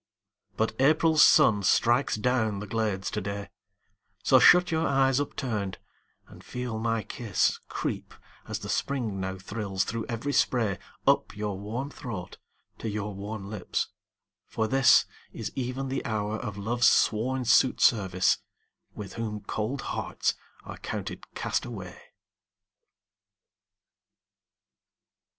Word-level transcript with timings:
But 0.57 0.73
April's 0.81 1.21
sun 1.21 1.61
strikes 1.61 2.15
down 2.15 2.57
the 2.57 2.65
glades 2.65 3.11
to 3.11 3.21
day; 3.21 3.51
So 4.23 4.39
shut 4.39 4.71
your 4.71 4.87
eyes 4.87 5.19
upturned, 5.19 5.77
and 6.27 6.43
feel 6.43 6.79
my 6.79 7.03
kiss 7.03 7.59
Creep, 7.69 8.15
as 8.47 8.57
the 8.57 8.67
Spring 8.67 9.19
now 9.19 9.37
thrills 9.37 9.83
through 9.83 10.07
every 10.07 10.33
spray, 10.33 10.79
Up 11.05 11.37
your 11.37 11.55
warm 11.59 11.91
throat 11.91 12.39
to 12.79 12.89
your 12.89 13.13
warm 13.13 13.47
lips: 13.47 13.89
for 14.47 14.67
this 14.67 15.05
Is 15.33 15.51
even 15.55 15.87
the 15.89 16.03
hour 16.03 16.37
of 16.37 16.57
Love's 16.57 16.87
sworn 16.87 17.43
suitservice, 17.43 18.39
With 18.95 19.13
whom 19.13 19.41
cold 19.41 19.81
hearts 19.93 20.33
are 20.63 20.77
counted 20.79 21.31
castaway. 21.35 22.01